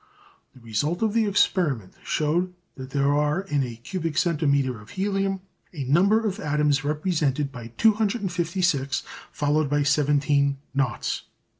The 0.55 0.59
result 0.59 1.03
of 1.03 1.13
the 1.13 1.27
experiment 1.27 1.93
showed 2.03 2.55
that 2.73 2.89
there 2.89 3.13
are 3.13 3.41
in 3.41 3.61
a 3.61 3.75
cubic 3.75 4.17
centimetre 4.17 4.81
of 4.81 4.89
helium 4.97 5.41
a 5.73 5.83
number 5.83 6.25
of 6.25 6.39
atoms 6.39 6.83
represented 6.83 7.51
by 7.51 7.67
256 7.77 9.03
followed 9.31 9.69
by 9.69 9.83
seventeen 9.83 10.57
noughts. 10.73 11.25